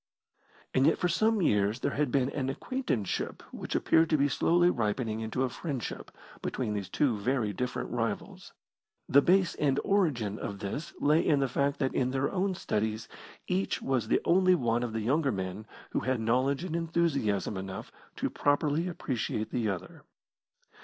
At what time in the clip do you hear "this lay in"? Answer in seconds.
10.57-11.39